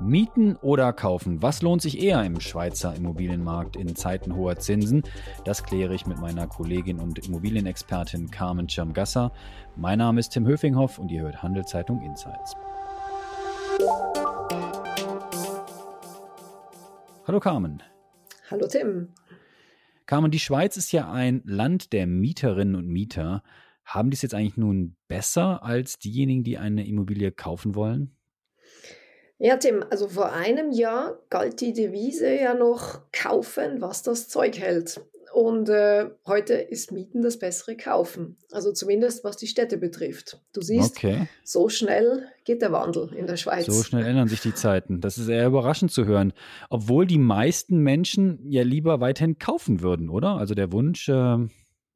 [0.00, 1.42] Mieten oder kaufen?
[1.42, 5.02] Was lohnt sich eher im Schweizer Immobilienmarkt in Zeiten hoher Zinsen?
[5.44, 9.32] Das kläre ich mit meiner Kollegin und Immobilienexpertin Carmen Schirmgasser.
[9.76, 12.56] Mein Name ist Tim Höfinghoff und ihr hört Handelszeitung Insights.
[17.26, 17.82] Hallo Carmen.
[18.50, 19.08] Hallo Tim.
[20.06, 23.42] Carmen, die Schweiz ist ja ein Land der Mieterinnen und Mieter.
[23.88, 28.14] Haben die es jetzt eigentlich nun besser als diejenigen, die eine Immobilie kaufen wollen?
[29.38, 34.58] Ja, Tim, also vor einem Jahr galt die Devise ja noch kaufen, was das Zeug
[34.58, 35.00] hält.
[35.32, 38.36] Und äh, heute ist Mieten das bessere Kaufen.
[38.52, 40.38] Also zumindest was die Städte betrifft.
[40.52, 41.26] Du siehst, okay.
[41.42, 43.64] so schnell geht der Wandel in der Schweiz.
[43.64, 45.00] So schnell ändern sich die Zeiten.
[45.00, 46.34] Das ist eher überraschend zu hören.
[46.68, 50.36] Obwohl die meisten Menschen ja lieber weiterhin kaufen würden, oder?
[50.36, 51.36] Also der Wunsch, äh,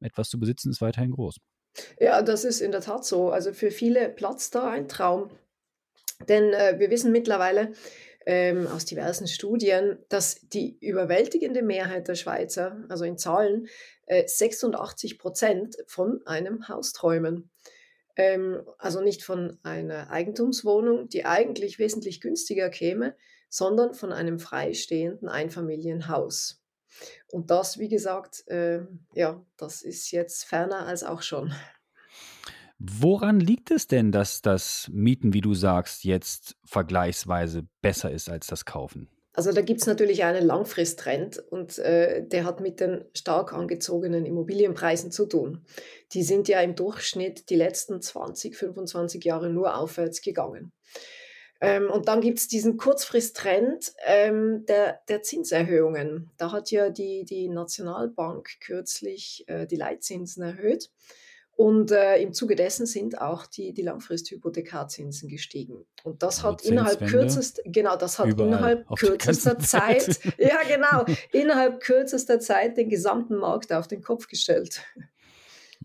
[0.01, 1.37] etwas zu besitzen, ist weiterhin groß.
[1.99, 3.31] Ja, das ist in der Tat so.
[3.31, 5.31] Also für viele platzt da ein Traum.
[6.29, 7.73] Denn äh, wir wissen mittlerweile
[8.27, 13.69] ähm, aus diversen Studien, dass die überwältigende Mehrheit der Schweizer, also in Zahlen,
[14.07, 17.51] äh, 86 Prozent von einem Haus träumen.
[18.17, 23.17] Ähm, also nicht von einer Eigentumswohnung, die eigentlich wesentlich günstiger käme,
[23.49, 26.62] sondern von einem freistehenden Einfamilienhaus.
[27.29, 28.81] Und das, wie gesagt, äh,
[29.15, 31.53] ja, das ist jetzt ferner als auch schon.
[32.79, 38.49] Woran liegt es denn, dass das Mieten, wie du sagst, jetzt vergleichsweise besser ist als
[38.49, 39.09] das Kaufen?
[39.35, 44.27] Also da gibt es natürlich einen Langfristtrend und äh, der hat mit den stark angezogenen
[44.27, 45.65] Immobilienpreisen zu tun.
[46.13, 50.73] Die sind ja im Durchschnitt die letzten 20, 25 Jahre nur aufwärts gegangen.
[51.63, 56.33] Ähm, und dann gibt es diesen Kurzfristtrend ähm, der, der Zinserhöhungen.
[56.37, 60.91] Da hat ja die, die Nationalbank kürzlich äh, die Leitzinsen erhöht.
[61.53, 65.85] Und äh, im Zuge dessen sind auch die, die Langfristhypothekarzinsen gestiegen.
[66.03, 71.05] Und das also hat innerhalb kürzester, genau, das hat innerhalb kürzester Zeit, Zeit ja genau,
[71.31, 74.83] innerhalb kürzester Zeit den gesamten Markt auf den Kopf gestellt.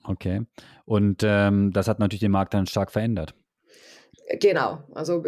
[0.03, 0.41] Okay.
[0.85, 3.35] Und ähm, das hat natürlich den Markt dann stark verändert.
[4.29, 5.23] Genau, also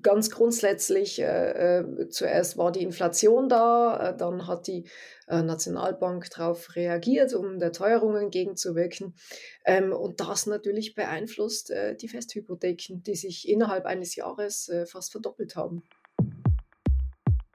[0.00, 4.84] ganz grundsätzlich, äh, äh, zuerst war die Inflation da, äh, dann hat die
[5.26, 9.16] äh, Nationalbank darauf reagiert, um der Teuerung entgegenzuwirken.
[9.64, 15.10] Ähm, und das natürlich beeinflusst äh, die Festhypotheken, die sich innerhalb eines Jahres äh, fast
[15.10, 15.82] verdoppelt haben.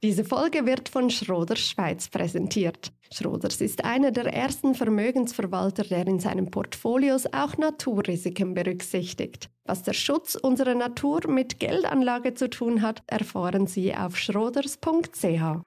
[0.03, 2.91] Diese Folge wird von Schroders Schweiz präsentiert.
[3.09, 9.49] Schroders ist einer der ersten Vermögensverwalter, der in seinen Portfolios auch Naturrisiken berücksichtigt.
[9.63, 15.63] Was der Schutz unserer Natur mit Geldanlage zu tun hat, erfahren Sie auf schroders.ch.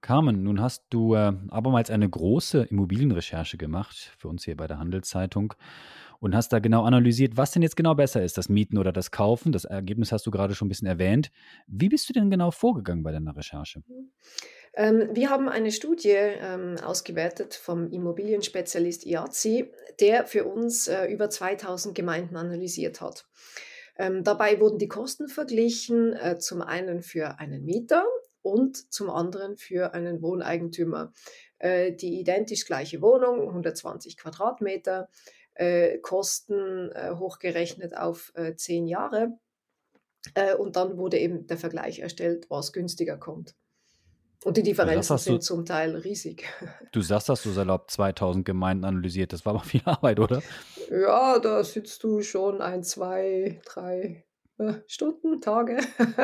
[0.00, 4.78] Carmen, nun hast du äh, abermals eine große Immobilienrecherche gemacht für uns hier bei der
[4.78, 5.54] Handelszeitung
[6.24, 9.10] und hast da genau analysiert, was denn jetzt genau besser ist, das Mieten oder das
[9.10, 9.52] Kaufen.
[9.52, 11.30] Das Ergebnis hast du gerade schon ein bisschen erwähnt.
[11.66, 13.82] Wie bist du denn genau vorgegangen bei deiner Recherche?
[14.72, 19.70] Ähm, wir haben eine Studie ähm, ausgewertet vom Immobilienspezialist IAZI,
[20.00, 23.26] der für uns äh, über 2000 Gemeinden analysiert hat.
[23.98, 28.06] Ähm, dabei wurden die Kosten verglichen, äh, zum einen für einen Mieter
[28.40, 31.12] und zum anderen für einen Wohneigentümer.
[31.58, 35.08] Äh, die identisch gleiche Wohnung, 120 Quadratmeter,
[35.54, 39.38] äh, Kosten äh, hochgerechnet auf äh, zehn Jahre.
[40.34, 43.54] Äh, und dann wurde eben der Vergleich erstellt, was günstiger kommt.
[44.44, 46.44] Und die Differenzen sind du, zum Teil riesig.
[46.92, 49.32] Du sagst, dass du salopp 2000 Gemeinden analysiert.
[49.32, 50.42] Das war aber viel Arbeit, oder?
[50.90, 54.24] Ja, da sitzt du schon ein, zwei, drei,
[54.86, 55.78] Stunden, Tage.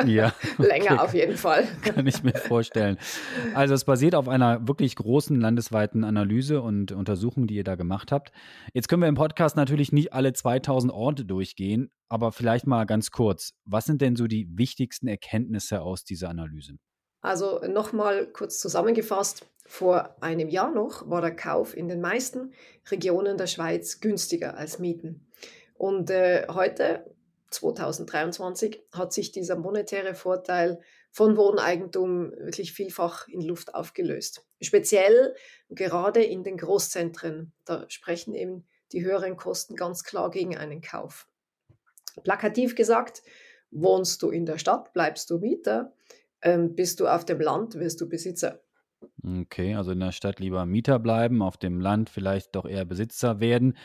[0.05, 0.33] Ja.
[0.57, 0.67] Okay.
[0.67, 1.67] Länger auf jeden Fall.
[1.81, 2.97] Kann ich mir vorstellen.
[3.55, 8.11] Also es basiert auf einer wirklich großen landesweiten Analyse und Untersuchung, die ihr da gemacht
[8.11, 8.31] habt.
[8.73, 13.11] Jetzt können wir im Podcast natürlich nicht alle 2000 Orte durchgehen, aber vielleicht mal ganz
[13.11, 13.53] kurz.
[13.65, 16.75] Was sind denn so die wichtigsten Erkenntnisse aus dieser Analyse?
[17.21, 19.45] Also nochmal kurz zusammengefasst.
[19.65, 22.51] Vor einem Jahr noch war der Kauf in den meisten
[22.89, 25.27] Regionen der Schweiz günstiger als Mieten.
[25.75, 27.10] Und äh, heute
[27.51, 30.79] 2023 hat sich dieser monetäre Vorteil
[31.11, 34.45] von Wohneigentum wirklich vielfach in Luft aufgelöst.
[34.61, 35.35] Speziell
[35.69, 37.51] gerade in den Großzentren.
[37.65, 41.27] Da sprechen eben die höheren Kosten ganz klar gegen einen Kauf.
[42.23, 43.21] Plakativ gesagt,
[43.71, 45.93] wohnst du in der Stadt, bleibst du Mieter,
[46.41, 48.61] ähm, bist du auf dem Land, wirst du Besitzer.
[49.23, 53.39] Okay, also in der Stadt lieber Mieter bleiben, auf dem Land vielleicht doch eher Besitzer
[53.39, 53.77] werden.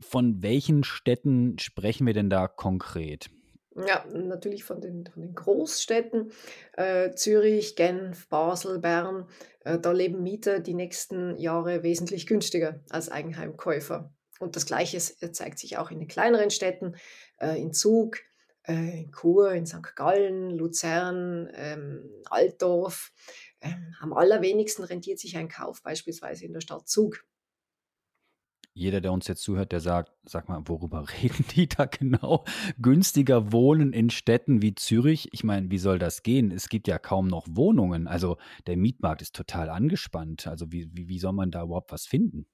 [0.00, 3.30] Von welchen Städten sprechen wir denn da konkret?
[3.74, 6.32] Ja, natürlich von den, von den Großstädten.
[6.72, 9.28] Äh, Zürich, Genf, Basel, Bern.
[9.64, 14.14] Äh, da leben Mieter die nächsten Jahre wesentlich günstiger als Eigenheimkäufer.
[14.38, 16.94] Und das Gleiche zeigt sich auch in den kleineren Städten,
[17.38, 18.18] äh, in Zug,
[18.66, 19.94] äh, in Chur, in St.
[19.94, 23.12] Gallen, Luzern, ähm, Altdorf.
[23.60, 27.24] Ähm, am allerwenigsten rentiert sich ein Kauf beispielsweise in der Stadt Zug
[28.76, 32.44] jeder, der uns jetzt zuhört, der sagt, sag mal, worüber reden die da genau?
[32.80, 35.30] Günstiger wohnen in Städten wie Zürich?
[35.32, 36.50] Ich meine, wie soll das gehen?
[36.50, 38.06] Es gibt ja kaum noch Wohnungen.
[38.06, 38.36] Also
[38.66, 40.46] der Mietmarkt ist total angespannt.
[40.46, 42.46] Also wie, wie, wie soll man da überhaupt was finden?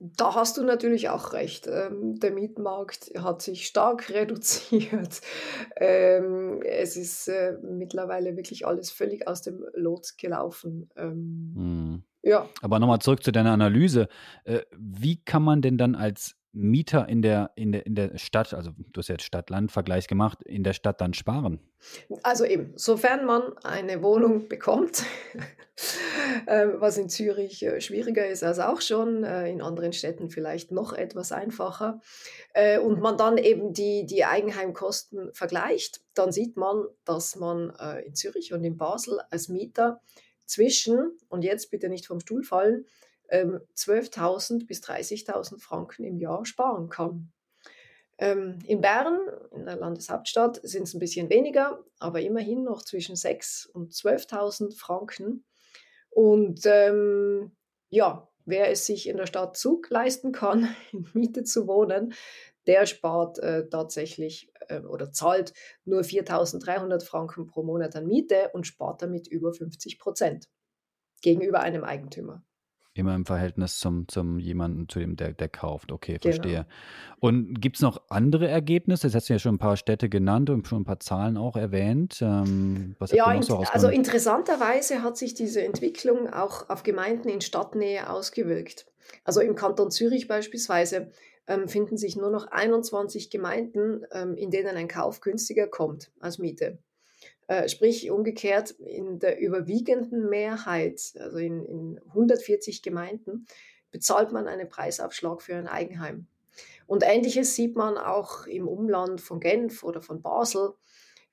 [0.00, 1.66] Da hast du natürlich auch recht.
[1.66, 5.20] Ähm, der Mietmarkt hat sich stark reduziert.
[5.76, 10.90] Ähm, es ist äh, mittlerweile wirklich alles völlig aus dem Lot gelaufen.
[10.96, 12.02] Ähm, hm.
[12.22, 12.48] Ja.
[12.60, 14.08] Aber nochmal zurück zu deiner Analyse.
[14.44, 18.52] Äh, wie kann man denn dann als Mieter in der, in der, in der Stadt,
[18.52, 21.60] also du hast jetzt Stadt-Land-Vergleich gemacht, in der Stadt dann sparen?
[22.22, 25.04] Also eben, sofern man eine Wohnung bekommt,
[26.46, 30.70] ähm, was in Zürich äh, schwieriger ist als auch schon, äh, in anderen Städten vielleicht
[30.72, 32.00] noch etwas einfacher,
[32.84, 37.72] und man dann eben die, die Eigenheimkosten vergleicht, dann sieht man, dass man
[38.04, 40.02] in Zürich und in Basel als Mieter
[40.44, 42.84] zwischen, und jetzt bitte nicht vom Stuhl fallen,
[43.32, 47.32] 12.000 ähm, bis 30.000 Franken im Jahr sparen kann.
[48.18, 49.18] Ähm, in Bern,
[49.52, 54.76] in der Landeshauptstadt, sind es ein bisschen weniger, aber immerhin noch zwischen 6.000 und 12.000
[54.76, 55.44] Franken.
[56.10, 57.52] Und ähm,
[57.88, 62.14] ja, wer es sich in der Stadt Zug leisten kann, in Miete zu wohnen,
[62.66, 65.52] der spart äh, tatsächlich äh, oder zahlt
[65.84, 70.48] nur 4.300 Franken pro Monat an Miete und spart damit über 50 Prozent
[71.22, 72.44] gegenüber einem Eigentümer.
[72.94, 75.92] Immer im Verhältnis zum, zum jemanden, zu dem, der, der kauft.
[75.92, 76.34] Okay, genau.
[76.34, 76.66] verstehe.
[76.66, 76.66] Genau.
[77.20, 79.06] Und gibt es noch andere Ergebnisse?
[79.06, 81.56] Jetzt hast du ja schon ein paar Städte genannt und schon ein paar Zahlen auch
[81.56, 82.18] erwähnt.
[82.20, 88.10] Ähm, was ja, so also interessanterweise hat sich diese Entwicklung auch auf Gemeinden in Stadtnähe
[88.10, 88.86] ausgewirkt.
[89.24, 91.10] Also im Kanton Zürich beispielsweise
[91.46, 96.38] ähm, finden sich nur noch 21 Gemeinden, ähm, in denen ein Kauf günstiger kommt als
[96.38, 96.78] Miete.
[97.48, 103.46] Äh, sprich, umgekehrt, in der überwiegenden Mehrheit, also in, in 140 Gemeinden,
[103.90, 106.26] bezahlt man einen Preisaufschlag für ein Eigenheim.
[106.86, 110.74] Und ähnliches sieht man auch im Umland von Genf oder von Basel.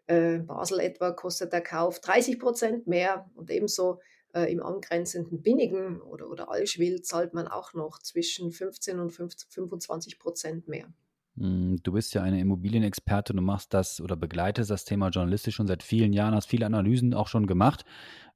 [0.08, 4.00] Äh, Basel etwa kostet der Kauf 30 Prozent mehr und ebenso
[4.34, 10.20] äh, im angrenzenden Binnigen oder, oder Allschwil zahlt man auch noch zwischen 15 und 25
[10.20, 10.92] Prozent mehr.
[11.40, 15.68] Hm, du bist ja eine Immobilienexperte, du machst das oder begleitest das Thema journalistisch schon
[15.68, 17.86] seit vielen Jahren, hast viele Analysen auch schon gemacht.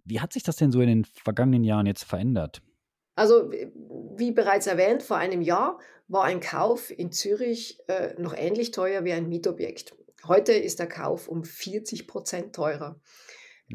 [0.05, 2.61] Wie hat sich das denn so in den vergangenen Jahren jetzt verändert?
[3.15, 8.71] Also, wie bereits erwähnt, vor einem Jahr war ein Kauf in Zürich äh, noch ähnlich
[8.71, 9.95] teuer wie ein Mietobjekt.
[10.27, 12.99] Heute ist der Kauf um 40 Prozent teurer.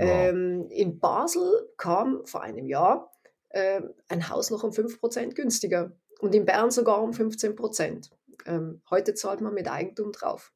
[0.01, 3.11] Ähm, in Basel kam vor einem Jahr
[3.51, 8.11] äh, ein Haus noch um 5% günstiger und in Bern sogar um 15%.
[8.49, 10.53] Ähm, heute zahlt man mit Eigentum drauf.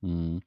[0.00, 0.42] Hm.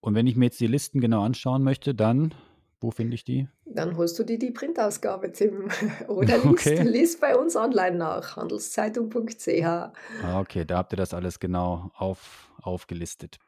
[0.00, 2.34] Und wenn ich mir jetzt die Listen genau anschauen möchte, dann,
[2.80, 3.48] wo finde ich die?
[3.64, 5.70] Dann holst du dir die Printausgabe, Tim.
[6.08, 6.82] Oder liest, okay.
[6.82, 9.64] liest bei uns online nach, handelszeitung.ch.
[9.64, 13.38] Ah, okay, da habt ihr das alles genau auf, aufgelistet.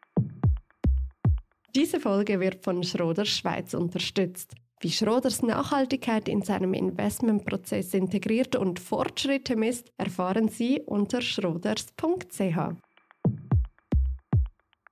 [1.75, 4.54] Diese Folge wird von Schroders Schweiz unterstützt.
[4.81, 12.76] Wie Schroders Nachhaltigkeit in seinem Investmentprozess integriert und Fortschritte misst, erfahren Sie unter schroders.ch.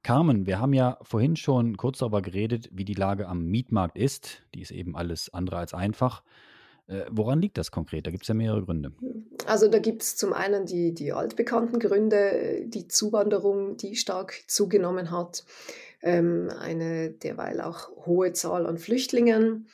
[0.04, 4.42] Carmen, wir haben ja vorhin schon kurz darüber geredet, wie die Lage am Mietmarkt ist.
[4.54, 6.22] Die ist eben alles andere als einfach.
[6.86, 8.06] Äh, woran liegt das konkret?
[8.06, 8.92] Da gibt es ja mehrere Gründe.
[9.46, 15.10] Also da gibt es zum einen die, die altbekannten Gründe, die Zuwanderung, die stark zugenommen
[15.10, 15.44] hat
[16.04, 19.68] ähm, eine derweil auch hohe Zahl an Flüchtlingen.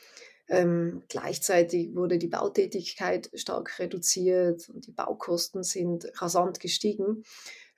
[0.48, 7.24] Ähm, gleichzeitig wurde die Bautätigkeit stark reduziert und die Baukosten sind rasant gestiegen.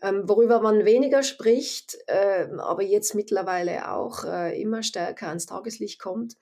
[0.02, 6.00] Ähm, worüber man weniger spricht, äh, aber jetzt mittlerweile auch äh, immer stärker ans Tageslicht
[6.00, 6.36] kommt,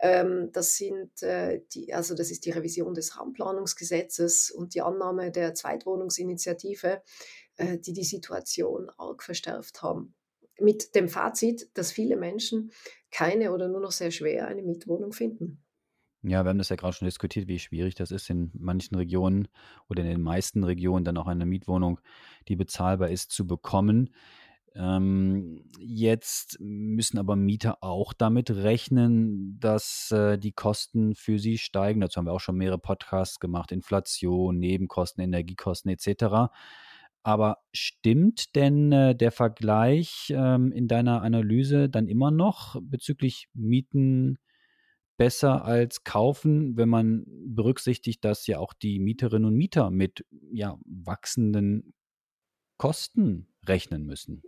[0.00, 5.30] ähm, das sind äh, die, also das ist die Revision des Raumplanungsgesetzes und die Annahme
[5.30, 7.02] der Zweitwohnungsinitiative,
[7.56, 10.14] äh, die die Situation arg verstärkt haben
[10.58, 12.72] mit dem Fazit, dass viele Menschen
[13.10, 15.63] keine oder nur noch sehr schwer eine Mietwohnung finden.
[16.26, 19.46] Ja, wir haben das ja gerade schon diskutiert, wie schwierig das ist, in manchen Regionen
[19.90, 22.00] oder in den meisten Regionen dann auch eine Mietwohnung,
[22.48, 24.08] die bezahlbar ist, zu bekommen.
[24.74, 32.00] Ähm, jetzt müssen aber Mieter auch damit rechnen, dass äh, die Kosten für sie steigen.
[32.00, 33.70] Dazu haben wir auch schon mehrere Podcasts gemacht.
[33.70, 36.50] Inflation, Nebenkosten, Energiekosten etc.
[37.22, 44.38] Aber stimmt denn äh, der Vergleich ähm, in deiner Analyse dann immer noch bezüglich Mieten
[45.16, 50.78] besser als kaufen, wenn man berücksichtigt, dass ja auch die Mieterinnen und Mieter mit ja,
[50.84, 51.94] wachsenden
[52.78, 54.42] Kosten rechnen müssen?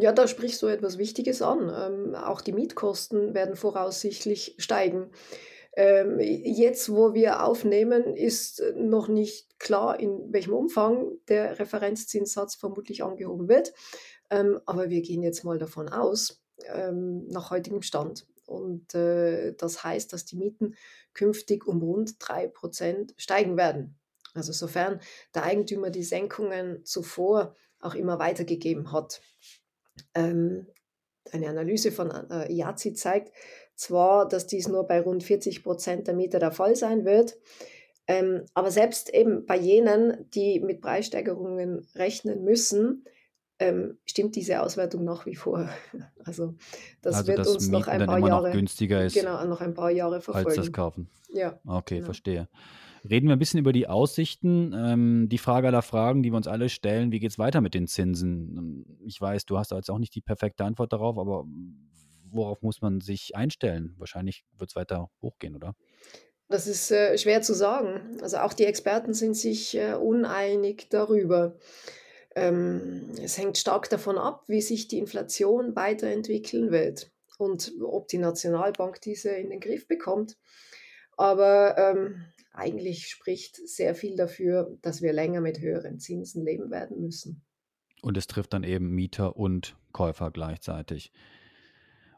[0.00, 1.70] Ja, da sprichst du etwas Wichtiges an.
[1.74, 5.10] Ähm, auch die Mietkosten werden voraussichtlich steigen.
[5.76, 13.04] Ähm, jetzt, wo wir aufnehmen, ist noch nicht klar, in welchem Umfang der Referenzzinssatz vermutlich
[13.04, 13.74] angehoben wird.
[14.30, 16.42] Ähm, aber wir gehen jetzt mal davon aus,
[16.74, 18.26] ähm, nach heutigem Stand.
[18.46, 20.74] Und äh, das heißt, dass die Mieten
[21.12, 23.98] künftig um rund 3% steigen werden.
[24.34, 25.00] Also sofern
[25.34, 29.20] der Eigentümer die Senkungen zuvor auch immer weitergegeben hat.
[30.14, 30.66] Ähm,
[31.32, 33.32] eine Analyse von äh, IAZI zeigt
[33.74, 37.36] zwar, dass dies nur bei rund 40 Prozent der Mieter der Fall sein wird,
[38.06, 43.04] ähm, aber selbst eben bei jenen, die mit Preissteigerungen rechnen müssen,
[43.58, 45.68] ähm, stimmt diese Auswertung nach wie vor.
[46.24, 46.56] Also
[47.02, 49.14] das also wird das uns noch Mieten ein dann paar immer noch Jahre günstiger ist
[49.14, 50.48] genau noch ein paar Jahre verfolgen.
[50.48, 51.08] als das Kaufen.
[51.32, 52.06] Ja, Okay, genau.
[52.06, 52.48] verstehe.
[53.08, 54.74] Reden wir ein bisschen über die Aussichten.
[54.76, 57.74] Ähm, die Frage aller Fragen, die wir uns alle stellen, wie geht es weiter mit
[57.74, 58.56] den Zinsen?
[58.58, 61.44] Ähm, Ich weiß, du hast da jetzt auch nicht die perfekte Antwort darauf, aber
[62.28, 63.94] worauf muss man sich einstellen?
[63.98, 65.76] Wahrscheinlich wird es weiter hochgehen, oder?
[66.48, 68.18] Das ist äh, schwer zu sagen.
[68.22, 71.54] Also auch die Experten sind sich äh, uneinig darüber.
[72.36, 78.18] Ähm, es hängt stark davon ab, wie sich die Inflation weiterentwickeln wird und ob die
[78.18, 80.36] Nationalbank diese in den Griff bekommt.
[81.16, 87.00] Aber ähm, eigentlich spricht sehr viel dafür, dass wir länger mit höheren Zinsen leben werden
[87.00, 87.42] müssen.
[88.02, 91.12] Und es trifft dann eben Mieter und Käufer gleichzeitig.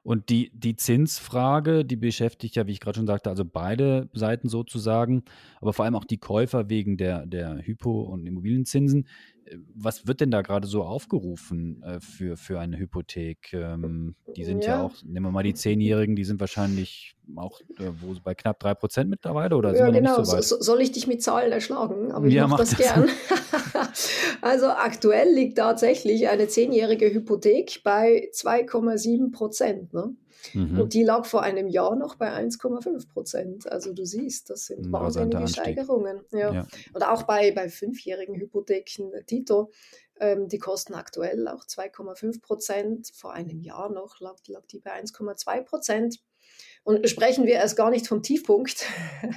[0.02, 4.48] Und die, die Zinsfrage, die beschäftigt ja, wie ich gerade schon sagte, also beide Seiten
[4.48, 5.22] sozusagen,
[5.60, 9.06] aber vor allem auch die Käufer wegen der, der Hypo- und Immobilienzinsen.
[9.50, 13.52] Äh, Was wird denn da gerade so aufgerufen äh, für, für eine Hypothek?
[13.52, 14.76] Ähm, die sind ja.
[14.76, 14.82] Ja.
[14.82, 19.04] auch, nehmen wir mal die Zehnjährigen, die sind wahrscheinlich auch äh, wo, bei knapp 3%
[19.04, 20.22] mittlerweile oder Ja, genau.
[20.22, 22.12] so So, soll ich dich mit Zahlen erschlagen?
[22.12, 22.78] Aber ich Ja, mache mach das das.
[22.78, 23.08] gern.
[24.40, 29.92] also aktuell liegt tatsächlich eine zehnjährige Hypothek bei 2,7 Prozent.
[29.92, 30.14] Ne?
[30.54, 30.80] Mhm.
[30.80, 33.70] Und die lag vor einem Jahr noch bei 1,5 Prozent.
[33.70, 35.46] Also du siehst, das sind wahnsinnige.
[35.48, 36.20] Steigerungen.
[36.32, 36.52] Ja.
[36.52, 36.66] Ja.
[36.92, 39.70] Und auch bei, bei fünfjährigen Hypotheken, äh, Tito,
[40.20, 43.10] ähm, die kosten aktuell auch 2,5 Prozent.
[43.14, 46.20] Vor einem Jahr noch lag, lag die bei 1,2 Prozent.
[46.84, 48.84] Und sprechen wir erst gar nicht vom Tiefpunkt.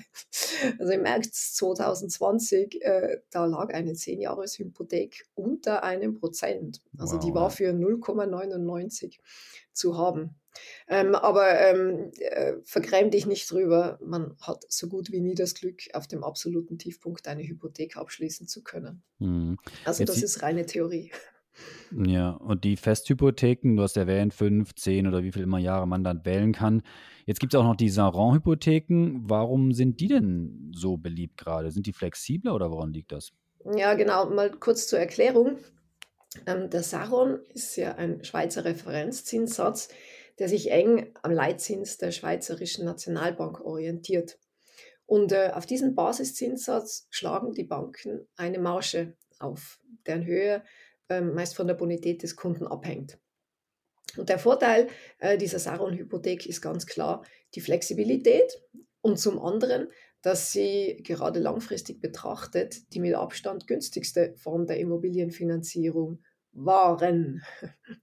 [0.80, 6.82] Also im März 2020, äh, da lag eine 10-Jahres-Hypothek unter einem Prozent.
[7.00, 7.50] Also die Wow, war ja.
[7.50, 9.18] für 0,99
[9.74, 10.36] zu haben.
[10.88, 13.98] Ähm, aber ähm, äh, vergräm dich nicht drüber.
[14.04, 18.48] Man hat so gut wie nie das Glück, auf dem absoluten Tiefpunkt eine Hypothek abschließen
[18.48, 19.02] zu können.
[19.20, 19.58] Mhm.
[19.86, 21.12] Also Jetzt das die- ist reine Theorie.
[21.92, 26.04] Ja, und die Festhypotheken, du hast erwähnt, fünf, zehn oder wie viel immer Jahre man
[26.04, 26.82] dann wählen kann.
[27.26, 29.22] Jetzt gibt es auch noch die Saron-Hypotheken.
[29.24, 31.72] Warum sind die denn so beliebt gerade?
[31.72, 33.32] Sind die flexibler oder woran liegt das?
[33.76, 34.30] Ja, genau.
[34.30, 35.58] Mal kurz zur Erklärung.
[36.46, 39.90] Ähm, der Saron ist ja ein Schweizer Referenzzinssatz,
[40.40, 44.40] der sich eng am Leitzins der Schweizerischen Nationalbank orientiert.
[45.06, 50.64] Und äh, auf diesen Basiszinssatz schlagen die Banken eine Marge auf, deren Höhe
[51.10, 53.20] meist von der Bonität des Kunden abhängt.
[54.18, 54.88] Und der Vorteil
[55.20, 57.24] äh, dieser Saron-Hypothek ist ganz klar
[57.56, 58.62] die Flexibilität
[59.02, 59.88] und zum anderen,
[60.22, 67.42] dass sie gerade langfristig betrachtet die mit Abstand günstigste Form der Immobilienfinanzierung waren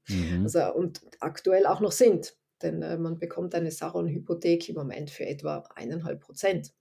[0.08, 0.44] Mhm.
[0.44, 2.34] also, und aktuell auch noch sind.
[2.62, 6.72] Denn äh, man bekommt eine Saron-Hypothek im Moment für etwa eineinhalb Prozent.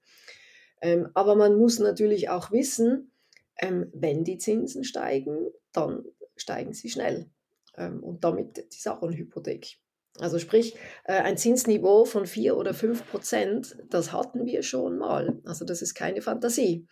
[0.81, 3.11] Ähm, aber man muss natürlich auch wissen,
[3.59, 7.29] ähm, wenn die Zinsen steigen, dann steigen sie schnell.
[7.75, 9.77] Ähm, und damit die Saron-Hypothek.
[10.19, 15.39] Also sprich, äh, ein Zinsniveau von 4 oder 5 Prozent, das hatten wir schon mal.
[15.45, 16.87] Also das ist keine Fantasie.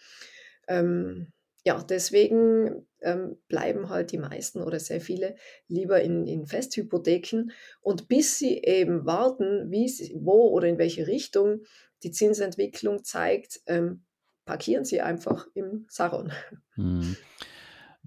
[0.67, 1.31] Ähm,
[1.63, 5.35] ja, deswegen ähm, bleiben halt die meisten oder sehr viele
[5.67, 7.51] lieber in, in Festhypotheken.
[7.81, 11.61] Und bis sie eben warten, wie wo oder in welche Richtung
[12.03, 14.05] die Zinsentwicklung zeigt, ähm,
[14.45, 16.31] parkieren sie einfach im Saron.
[16.75, 17.17] Mhm.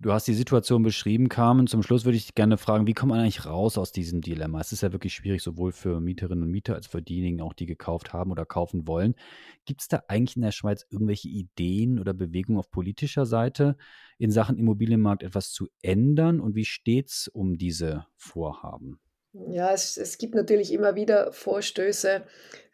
[0.01, 1.67] Du hast die Situation beschrieben, Carmen.
[1.67, 4.61] Zum Schluss würde ich gerne fragen, wie kommt man eigentlich raus aus diesem Dilemma?
[4.61, 7.67] Es ist ja wirklich schwierig, sowohl für Mieterinnen und Mieter als für diejenigen auch, die
[7.67, 9.17] gekauft haben oder kaufen wollen.
[9.65, 13.77] Gibt es da eigentlich in der Schweiz irgendwelche Ideen oder Bewegungen auf politischer Seite
[14.19, 16.39] in Sachen Immobilienmarkt etwas zu ändern?
[16.39, 19.01] Und wie steht es um diese Vorhaben?
[19.33, 22.23] Ja, es, es gibt natürlich immer wieder Vorstöße,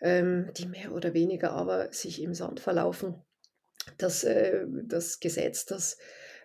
[0.02, 3.24] ähm, die mehr oder weniger aber sich im Sand verlaufen.
[3.99, 5.99] Das, äh, das Gesetz, das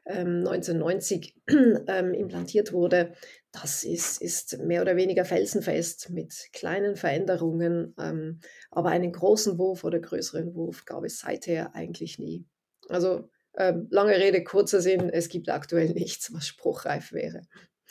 [0.06, 1.36] ähm, 1990
[1.88, 3.14] ähm, implantiert wurde,
[3.52, 8.40] das ist, ist mehr oder weniger felsenfest mit kleinen Veränderungen, ähm,
[8.72, 12.46] aber einen großen Wurf oder größeren Wurf gab es seither eigentlich nie.
[12.90, 17.42] Also ähm, lange Rede, kurzer Sinn, es gibt aktuell nichts, was spruchreif wäre.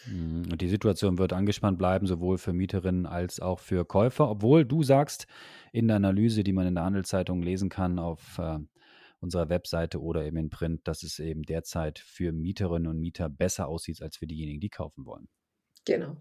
[0.06, 0.48] Mhm.
[0.50, 4.82] Und die Situation wird angespannt bleiben, sowohl für Mieterinnen als auch für Käufer, obwohl du
[4.82, 5.26] sagst
[5.72, 8.58] in der Analyse, die man in der Handelszeitung lesen kann auf äh,
[9.20, 13.68] unserer Webseite oder eben in Print, dass es eben derzeit für Mieterinnen und Mieter besser
[13.68, 15.28] aussieht als für diejenigen, die kaufen wollen.
[15.84, 16.16] Genau.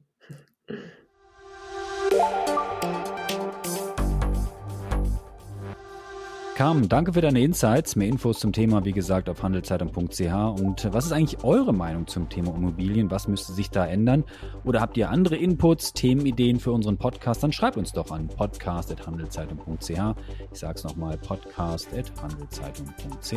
[6.57, 7.95] Carmen, danke für deine Insights.
[7.95, 10.59] Mehr Infos zum Thema, wie gesagt, auf handelszeitung.ch.
[10.59, 13.11] Und was ist eigentlich eure Meinung zum Thema Immobilien?
[13.11, 14.23] Was müsste sich da ändern?
[14.63, 17.43] Oder habt ihr andere Inputs, Themenideen für unseren Podcast?
[17.43, 20.15] Dann schreibt uns doch an podcast.handelszeitung.ch.
[20.51, 23.33] Ich sage es nochmal, podcast.handelszeitung.ch.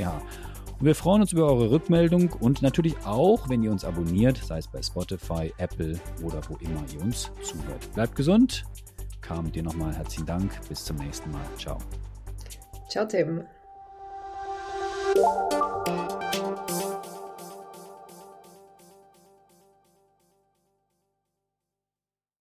[0.78, 4.60] Und wir freuen uns über eure Rückmeldung und natürlich auch, wenn ihr uns abonniert, sei
[4.60, 7.92] es bei Spotify, Apple oder wo immer ihr uns zuhört.
[7.92, 8.64] Bleibt gesund.
[9.20, 10.58] Carmen, dir nochmal herzlichen Dank.
[10.70, 11.44] Bis zum nächsten Mal.
[11.58, 11.76] Ciao.
[12.90, 13.44] Tchau, Temo.